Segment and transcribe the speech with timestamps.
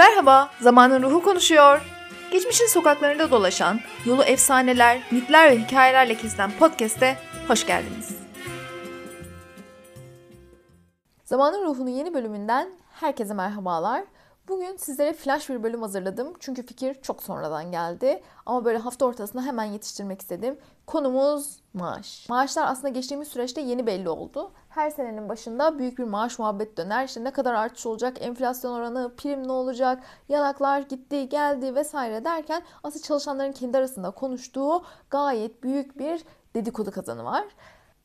[0.00, 1.80] Merhaba, Zamanın Ruhu konuşuyor.
[2.32, 7.16] Geçmişin sokaklarında dolaşan, yolu efsaneler, mitler ve hikayelerle kesilen podcast'e
[7.48, 8.18] hoş geldiniz.
[11.24, 12.68] Zamanın Ruhu'nun yeni bölümünden
[13.00, 14.04] herkese merhabalar.
[14.50, 16.34] Bugün sizlere flash bir bölüm hazırladım.
[16.40, 18.22] Çünkü fikir çok sonradan geldi.
[18.46, 20.58] Ama böyle hafta ortasında hemen yetiştirmek istedim.
[20.86, 22.28] Konumuz maaş.
[22.28, 24.52] Maaşlar aslında geçtiğimiz süreçte yeni belli oldu.
[24.68, 27.04] Her senenin başında büyük bir maaş muhabbet döner.
[27.04, 32.62] İşte ne kadar artış olacak, enflasyon oranı, prim ne olacak, yanaklar gitti, geldi vesaire derken
[32.82, 37.44] aslında çalışanların kendi arasında konuştuğu gayet büyük bir dedikodu kazanı var.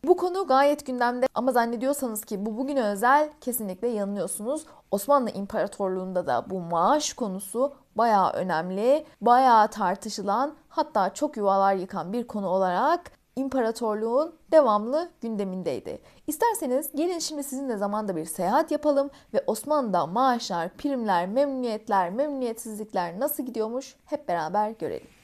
[0.08, 4.66] Bu konu gayet gündemde ama zannediyorsanız ki bu bugüne özel kesinlikle yanılıyorsunuz.
[4.92, 12.28] Osmanlı İmparatorluğu'nda da bu maaş konusu bayağı önemli, bayağı tartışılan hatta çok yuvalar yıkan bir
[12.28, 16.02] konu olarak imparatorluğun devamlı gündemindeydi.
[16.28, 23.46] İsterseniz gelin şimdi sizinle zamanda bir seyahat yapalım ve Osmanlı'da maaşlar, primler, memnuniyetler, memnuniyetsizlikler nasıl
[23.46, 25.15] gidiyormuş hep beraber görelim.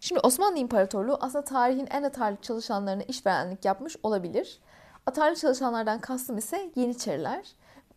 [0.00, 4.58] Şimdi Osmanlı İmparatorluğu aslında tarihin en atarlı çalışanlarına işverenlik yapmış olabilir.
[5.06, 7.46] Atarlı çalışanlardan kastım ise Yeniçeriler.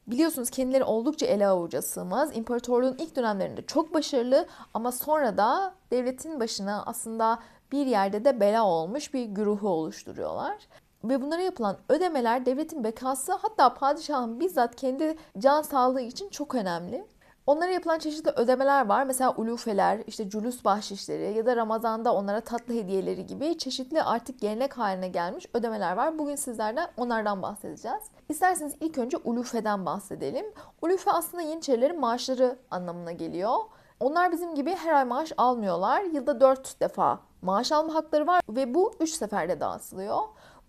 [0.07, 2.37] Biliyorsunuz kendileri oldukça ele avuca sığmaz.
[2.37, 7.39] İmparatorluğun ilk dönemlerinde çok başarılı ama sonra da devletin başına aslında
[7.71, 10.55] bir yerde de bela olmuş bir güruhu oluşturuyorlar.
[11.03, 17.05] Ve bunlara yapılan ödemeler devletin bekası hatta padişahın bizzat kendi can sağlığı için çok önemli.
[17.49, 19.03] Onlara yapılan çeşitli ödemeler var.
[19.03, 24.77] Mesela ulufeler, işte culus bahşişleri ya da Ramazan'da onlara tatlı hediyeleri gibi çeşitli artık gelenek
[24.77, 26.19] haline gelmiş ödemeler var.
[26.19, 28.03] Bugün sizlerden onlardan bahsedeceğiz.
[28.29, 30.45] İsterseniz ilk önce ulufeden bahsedelim.
[30.81, 33.55] Ulufe aslında Yeniçerilerin maaşları anlamına geliyor.
[33.99, 36.01] Onlar bizim gibi her ay maaş almıyorlar.
[36.01, 40.19] Yılda 4 defa maaş alma hakları var ve bu 3 seferde dağıtılıyor.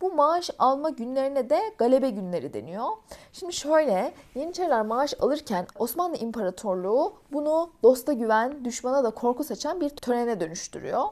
[0.01, 2.89] Bu maaş alma günlerine de galebe günleri deniyor.
[3.33, 9.89] Şimdi şöyle Yeniçeriler maaş alırken Osmanlı İmparatorluğu bunu dosta güven, düşmana da korku saçan bir
[9.91, 11.05] törene dönüştürüyor.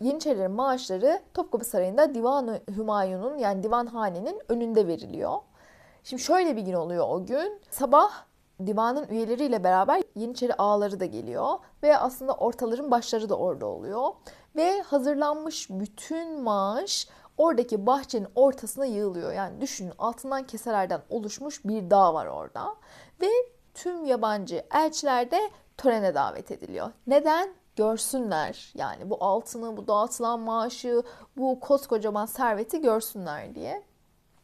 [0.00, 5.38] Yeniçerilerin maaşları Topkapı Sarayı'nda Divan-ı Hümayun'un yani divanhanenin önünde veriliyor.
[6.04, 7.60] Şimdi şöyle bir gün oluyor o gün.
[7.70, 8.12] Sabah
[8.66, 14.12] divanın üyeleriyle beraber Yeniçeri ağaları da geliyor ve aslında ortaların başları da orada oluyor.
[14.56, 17.08] Ve hazırlanmış bütün maaş
[17.38, 19.32] oradaki bahçenin ortasına yığılıyor.
[19.32, 22.74] Yani düşünün altından keselerden oluşmuş bir dağ var orada.
[23.20, 23.28] Ve
[23.74, 26.90] tüm yabancı elçiler de törene davet ediliyor.
[27.06, 27.54] Neden?
[27.76, 31.02] Görsünler yani bu altını, bu dağıtılan maaşı,
[31.36, 33.82] bu koskocaman serveti görsünler diye.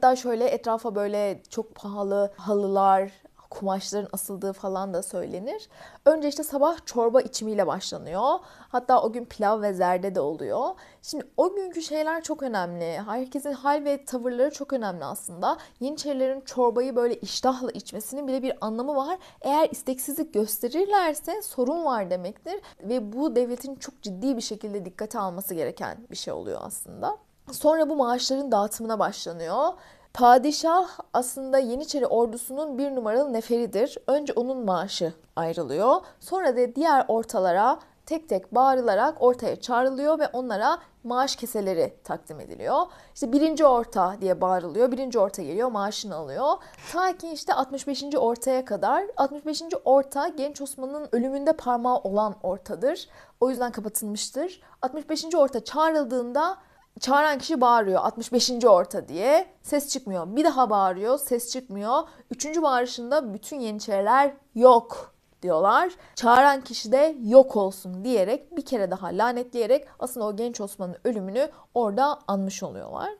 [0.02, 3.12] Daha şöyle etrafa böyle çok pahalı halılar,
[3.50, 5.68] kumaşların asıldığı falan da söylenir.
[6.04, 8.38] Önce işte sabah çorba içimiyle başlanıyor.
[8.68, 10.68] Hatta o gün pilav ve zerde de oluyor.
[11.02, 13.00] Şimdi o günkü şeyler çok önemli.
[13.06, 15.58] Herkesin hal ve tavırları çok önemli aslında.
[15.80, 19.18] Yeniçerilerin çorbayı böyle iştahla içmesinin bile bir anlamı var.
[19.40, 22.60] Eğer isteksizlik gösterirlerse sorun var demektir.
[22.82, 27.16] Ve bu devletin çok ciddi bir şekilde dikkate alması gereken bir şey oluyor aslında.
[27.52, 29.72] Sonra bu maaşların dağıtımına başlanıyor.
[30.14, 33.98] Padişah aslında Yeniçeri ordusunun bir numaralı neferidir.
[34.06, 36.00] Önce onun maaşı ayrılıyor.
[36.20, 42.86] Sonra da diğer ortalara tek tek bağırılarak ortaya çağrılıyor ve onlara maaş keseleri takdim ediliyor.
[43.14, 44.92] İşte birinci orta diye bağırılıyor.
[44.92, 46.56] Birinci orta geliyor maaşını alıyor.
[46.92, 48.04] Ta ki işte 65.
[48.16, 49.04] ortaya kadar.
[49.16, 49.62] 65.
[49.84, 53.08] orta Genç Osman'ın ölümünde parmağı olan ortadır.
[53.40, 54.60] O yüzden kapatılmıştır.
[54.82, 55.34] 65.
[55.34, 56.56] orta çağrıldığında
[57.00, 58.50] Çağıran kişi bağırıyor 65.
[58.64, 59.46] orta diye.
[59.62, 60.36] Ses çıkmıyor.
[60.36, 61.18] Bir daha bağırıyor.
[61.18, 62.02] Ses çıkmıyor.
[62.30, 65.92] Üçüncü bağırışında bütün yeniçeriler yok diyorlar.
[66.14, 71.50] Çağıran kişi de yok olsun diyerek bir kere daha lanetleyerek aslında o genç Osman'ın ölümünü
[71.74, 73.10] orada anmış oluyorlar.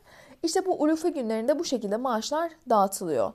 [0.42, 3.32] İşte bu ulufe günlerinde bu şekilde maaşlar dağıtılıyor.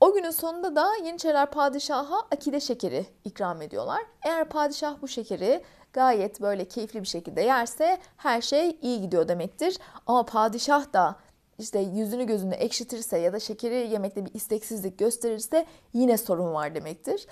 [0.00, 4.02] O günün sonunda da Yeniçeriler padişaha akide şekeri ikram ediyorlar.
[4.22, 5.62] Eğer padişah bu şekeri
[5.96, 9.78] gayet böyle keyifli bir şekilde yerse her şey iyi gidiyor demektir.
[10.06, 11.16] Ama padişah da
[11.58, 17.26] işte yüzünü gözünü ekşitirse ya da şekeri yemekte bir isteksizlik gösterirse yine sorun var demektir.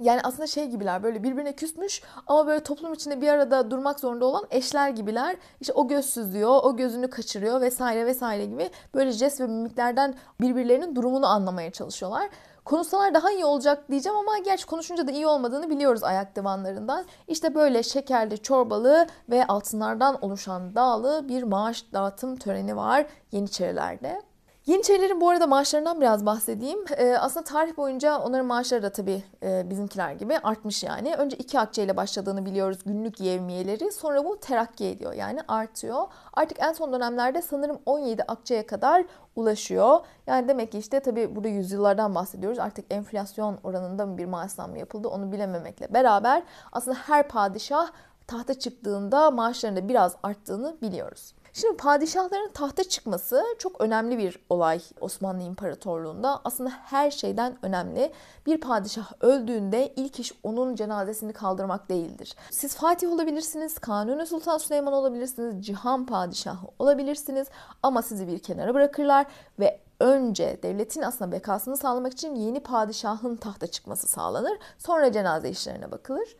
[0.00, 4.24] Yani aslında şey gibiler böyle birbirine küsmüş ama böyle toplum içinde bir arada durmak zorunda
[4.24, 5.36] olan eşler gibiler.
[5.60, 10.96] İşte o göz süzüyor, o gözünü kaçırıyor vesaire vesaire gibi böyle jest ve mimiklerden birbirlerinin
[10.96, 12.28] durumunu anlamaya çalışıyorlar.
[12.68, 17.04] Konuşsalar daha iyi olacak diyeceğim ama gerçi konuşunca da iyi olmadığını biliyoruz ayak divanlarından.
[17.28, 24.22] İşte böyle şekerli, çorbalı ve altınlardan oluşan dağlı bir maaş dağıtım töreni var Yeniçerilerde.
[24.68, 26.84] Yeniçerilerin bu arada maaşlarından biraz bahsedeyim.
[26.96, 31.14] Ee, aslında tarih boyunca onların maaşları da tabii e, bizimkiler gibi artmış yani.
[31.14, 33.92] Önce iki akçe ile başladığını biliyoruz günlük yevmiyeleri.
[33.92, 36.06] Sonra bu terakki ediyor yani artıyor.
[36.32, 39.04] Artık en son dönemlerde sanırım 17 akçeye kadar
[39.36, 40.00] ulaşıyor.
[40.26, 42.58] Yani demek ki işte tabii burada yüzyıllardan bahsediyoruz.
[42.58, 46.42] Artık enflasyon oranında mı bir maaş zammı yapıldı onu bilememekle beraber
[46.72, 47.88] aslında her padişah
[48.26, 51.34] tahta çıktığında maaşlarında biraz arttığını biliyoruz.
[51.60, 56.40] Şimdi padişahların tahta çıkması çok önemli bir olay Osmanlı İmparatorluğu'nda.
[56.44, 58.12] Aslında her şeyden önemli.
[58.46, 62.34] Bir padişah öldüğünde ilk iş onun cenazesini kaldırmak değildir.
[62.50, 67.48] Siz Fatih olabilirsiniz, Kanuni Sultan Süleyman olabilirsiniz, Cihan Padişahı olabilirsiniz
[67.82, 69.26] ama sizi bir kenara bırakırlar
[69.58, 74.58] ve önce devletin aslında bekasını sağlamak için yeni padişahın tahta çıkması sağlanır.
[74.78, 76.36] Sonra cenaze işlerine bakılır.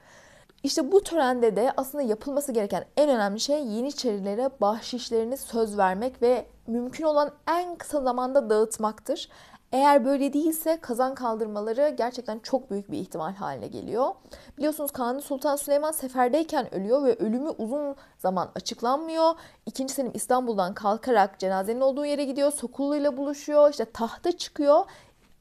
[0.62, 6.46] İşte bu törende de aslında yapılması gereken en önemli şey Yeniçerilere bahşişlerini söz vermek ve
[6.66, 9.28] mümkün olan en kısa zamanda dağıtmaktır.
[9.72, 14.10] Eğer böyle değilse kazan kaldırmaları gerçekten çok büyük bir ihtimal haline geliyor.
[14.58, 19.34] Biliyorsunuz Kanuni Sultan Süleyman seferdeyken ölüyor ve ölümü uzun zaman açıklanmıyor.
[19.66, 22.52] İkinci Selim İstanbul'dan kalkarak cenazenin olduğu yere gidiyor.
[22.52, 23.70] Sokullu ile buluşuyor.
[23.70, 24.84] İşte tahta çıkıyor.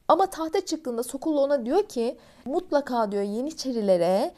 [0.08, 4.32] Ama tahta çıktığında Sokullu ona diyor ki mutlaka diyor Yeniçerilere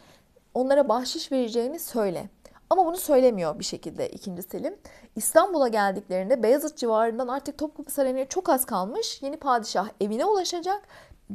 [0.54, 2.28] onlara bahşiş vereceğini söyle.
[2.70, 4.42] Ama bunu söylemiyor bir şekilde 2.
[4.42, 4.76] Selim.
[5.16, 9.22] İstanbul'a geldiklerinde Beyazıt civarından artık Topkapı Sarayı'na çok az kalmış.
[9.22, 10.82] Yeni padişah evine ulaşacak.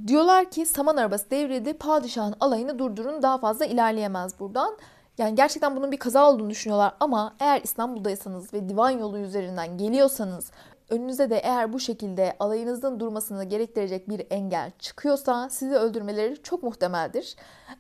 [0.08, 1.74] Diyorlar ki saman arabası devrildi.
[1.74, 3.22] Padişahın alayını durdurun.
[3.22, 4.78] Daha fazla ilerleyemez buradan.
[5.18, 10.52] Yani gerçekten bunun bir kaza olduğunu düşünüyorlar ama eğer İstanbul'daysanız ve divan yolu üzerinden geliyorsanız
[10.90, 17.36] önünüze de eğer bu şekilde alayınızın durmasını gerektirecek bir engel çıkıyorsa sizi öldürmeleri çok muhtemeldir.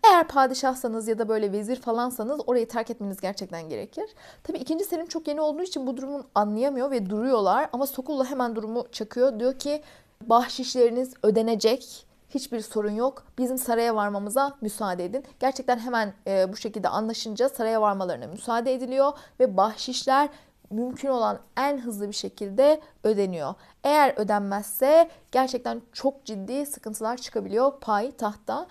[0.07, 4.05] Eğer padişahsanız ya da böyle vezir falansanız orayı terk etmeniz gerçekten gerekir.
[4.43, 8.55] Tabii ikinci Selim çok yeni olduğu için bu durumun anlayamıyor ve duruyorlar ama Sokullu hemen
[8.55, 9.39] durumu çakıyor.
[9.39, 9.81] Diyor ki
[10.21, 12.05] bahşişleriniz ödenecek.
[12.29, 13.23] Hiçbir sorun yok.
[13.37, 15.23] Bizim saraya varmamıza müsaade edin.
[15.39, 20.29] Gerçekten hemen e, bu şekilde anlaşınca saraya varmalarına müsaade ediliyor ve bahşişler
[20.69, 23.53] mümkün olan en hızlı bir şekilde ödeniyor.
[23.83, 28.67] Eğer ödenmezse gerçekten çok ciddi sıkıntılar çıkabiliyor pay tahta.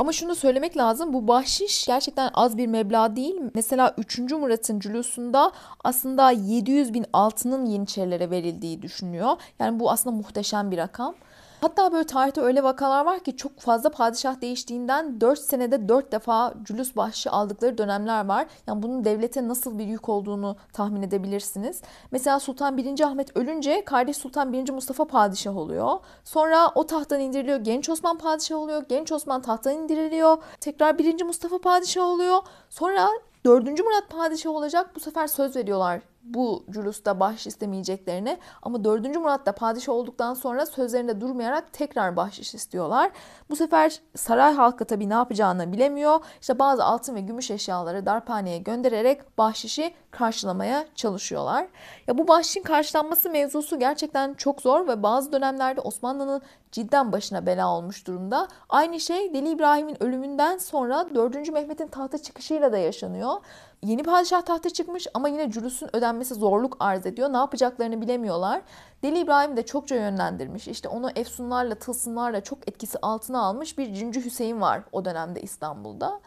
[0.00, 3.40] Ama şunu söylemek lazım bu bahşiş gerçekten az bir meblağ değil.
[3.54, 4.18] Mesela 3.
[4.18, 5.52] Murat'ın cülusunda
[5.84, 9.36] aslında 700 bin altının Yeniçerilere verildiği düşünüyor.
[9.58, 11.14] Yani bu aslında muhteşem bir rakam.
[11.60, 16.54] Hatta böyle tarihte öyle vakalar var ki çok fazla padişah değiştiğinden 4 senede 4 defa
[16.62, 18.46] cülüs bahşişi aldıkları dönemler var.
[18.66, 21.82] Yani bunun devlete nasıl bir yük olduğunu tahmin edebilirsiniz.
[22.10, 23.00] Mesela Sultan 1.
[23.00, 24.70] Ahmet ölünce kardeş Sultan 1.
[24.70, 25.98] Mustafa padişah oluyor.
[26.24, 27.58] Sonra o tahttan indiriliyor.
[27.58, 28.84] Genç Osman padişah oluyor.
[28.88, 30.36] Genç Osman tahttan indiriliyor.
[30.60, 31.22] Tekrar 1.
[31.22, 32.38] Mustafa padişah oluyor.
[32.70, 33.08] Sonra
[33.44, 33.64] 4.
[33.64, 34.90] Murat padişah olacak.
[34.94, 36.00] Bu sefer söz veriyorlar
[36.34, 39.16] bu culusta bahşiş istemeyeceklerini ama 4.
[39.16, 43.10] Murat da padişah olduktan sonra sözlerinde durmayarak tekrar bahşiş istiyorlar.
[43.50, 46.20] Bu sefer saray halkı tabii ne yapacağını bilemiyor.
[46.40, 51.66] İşte bazı altın ve gümüş eşyaları darphaneye göndererek bahşişi karşılamaya çalışıyorlar.
[52.06, 56.42] Ya bu bahşişin karşılanması mevzusu gerçekten çok zor ve bazı dönemlerde Osmanlı'nın
[56.72, 58.48] cidden başına bela olmuş durumda.
[58.68, 61.52] Aynı şey Deli İbrahim'in ölümünden sonra 4.
[61.52, 63.32] Mehmet'in tahta çıkışıyla da yaşanıyor.
[63.82, 67.32] Yeni padişah tahta çıkmış ama yine cülüsün ödenmesi zorluk arz ediyor.
[67.32, 68.62] Ne yapacaklarını bilemiyorlar.
[69.02, 70.68] Deli İbrahim de çokça yönlendirmiş.
[70.68, 76.20] İşte onu efsunlarla, tılsımlarla çok etkisi altına almış bir Cincü Hüseyin var o dönemde İstanbul'da.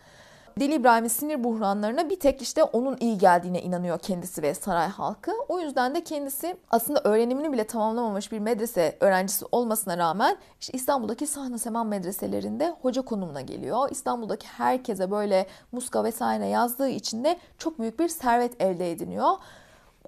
[0.60, 5.32] Deli İbrahim'in sinir buhranlarına bir tek işte onun iyi geldiğine inanıyor kendisi ve saray halkı.
[5.48, 11.28] O yüzden de kendisi aslında öğrenimini bile tamamlamamış bir medrese öğrencisi olmasına rağmen işte İstanbul'daki
[11.28, 13.90] Sahne Seman medreselerinde hoca konumuna geliyor.
[13.92, 19.32] İstanbul'daki herkese böyle muska vesaire yazdığı için de çok büyük bir servet elde ediniyor.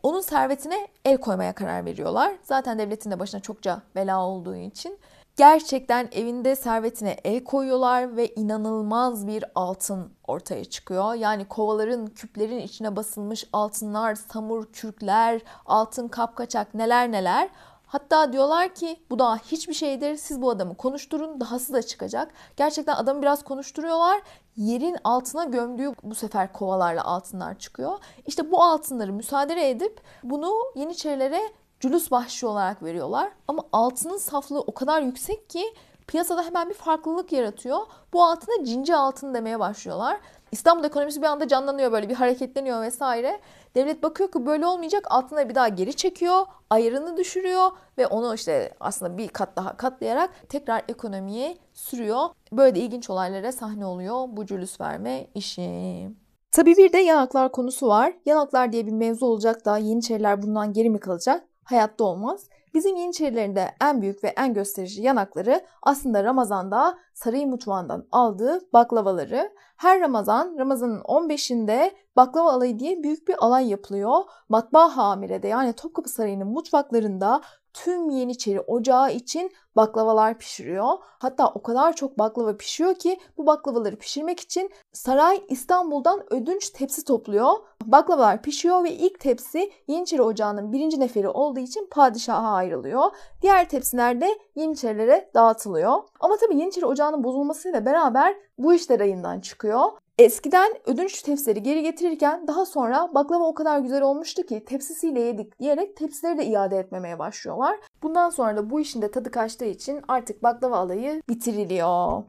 [0.03, 2.33] Onun servetine el koymaya karar veriyorlar.
[2.43, 4.99] Zaten devletin de başına çokça bela olduğu için
[5.41, 11.13] gerçekten evinde servetine el koyuyorlar ve inanılmaz bir altın ortaya çıkıyor.
[11.13, 17.49] Yani kovaların, küplerin içine basılmış altınlar, samur kürkler, altın kapkaçak neler neler.
[17.87, 20.15] Hatta diyorlar ki bu daha hiçbir şeydir.
[20.15, 21.39] Siz bu adamı konuşturun.
[21.39, 22.31] Dahası da çıkacak.
[22.57, 24.21] Gerçekten adamı biraz konuşturuyorlar.
[24.57, 27.99] Yerin altına gömdüğü bu sefer kovalarla altınlar çıkıyor.
[28.25, 31.41] İşte bu altınları müsaade edip bunu Yeniçerilere
[31.81, 33.31] cülüs bahşişi olarak veriyorlar.
[33.47, 35.63] Ama altının saflığı o kadar yüksek ki
[36.07, 37.79] piyasada hemen bir farklılık yaratıyor.
[38.13, 40.17] Bu altına cinci altın demeye başlıyorlar.
[40.51, 43.39] İstanbul ekonomisi bir anda canlanıyor böyle bir hareketleniyor vesaire.
[43.75, 48.73] Devlet bakıyor ki böyle olmayacak altına bir daha geri çekiyor, ayarını düşürüyor ve onu işte
[48.79, 52.29] aslında bir kat daha katlayarak tekrar ekonomiye sürüyor.
[52.51, 56.09] Böyle de ilginç olaylara sahne oluyor bu cülüs verme işi.
[56.51, 58.13] Tabii bir de yanaklar konusu var.
[58.25, 61.43] Yanaklar diye bir mevzu olacak da Yeniçeriler bundan geri mi kalacak?
[61.63, 62.49] Hayatta olmaz.
[62.73, 69.51] Bizim Yeniçerilerin de en büyük ve en gösterici yanakları aslında Ramazan'da saray mutfağından aldığı baklavaları.
[69.77, 74.23] Her Ramazan, Ramazan'ın 15'inde baklava alayı diye büyük bir alay yapılıyor.
[74.49, 77.41] Matbaa Hamire'de yani Topkapı Sarayı'nın mutfaklarında
[77.73, 80.93] tüm Yeniçeri ocağı için baklavalar pişiriyor.
[81.01, 87.05] Hatta o kadar çok baklava pişiyor ki bu baklavaları pişirmek için saray İstanbul'dan ödünç tepsi
[87.05, 87.53] topluyor.
[87.85, 93.03] Baklavalar pişiyor ve ilk tepsi Yeniçeri Ocağı'nın birinci neferi olduğu için padişaha ayrılıyor.
[93.41, 96.03] Diğer tepsiler de Yeniçerilere dağıtılıyor.
[96.19, 99.81] Ama tabii Yeniçeri Ocağı'nın bozulmasıyla beraber bu işler rayından çıkıyor.
[100.21, 105.59] Eskiden ödünç tepsileri geri getirirken daha sonra baklava o kadar güzel olmuştu ki tepsisiyle yedik
[105.59, 107.79] diyerek tepsileri de iade etmemeye başlıyorlar.
[108.03, 112.23] Bundan sonra da bu işin de tadı kaçtığı için artık baklava alayı bitiriliyor.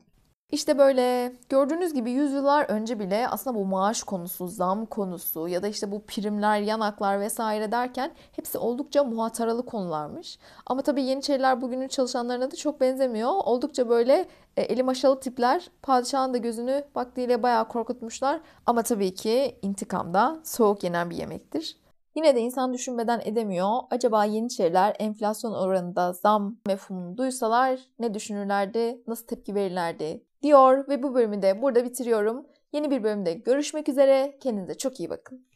[0.53, 5.69] İşte böyle gördüğünüz gibi yüzyıllar önce bile aslında bu maaş konusu, zam konusu ya da
[5.69, 10.39] işte bu primler, yanaklar vesaire derken hepsi oldukça muhataralı konularmış.
[10.67, 13.31] Ama tabii Yeniçeriler bugünün çalışanlarına da çok benzemiyor.
[13.45, 18.41] Oldukça böyle e, eli maşalı tipler padişahın da gözünü vaktiyle bayağı korkutmuşlar.
[18.67, 21.77] Ama tabii ki intikam da soğuk yenen bir yemektir.
[22.17, 23.79] Yine de insan düşünmeden edemiyor.
[23.91, 31.15] Acaba Yeniçeriler enflasyon oranında zam mefhumunu duysalar ne düşünürlerdi, nasıl tepki verirlerdi diyor ve bu
[31.15, 32.47] bölümü de burada bitiriyorum.
[32.73, 34.39] Yeni bir bölümde görüşmek üzere.
[34.41, 35.52] Kendinize çok iyi bakın.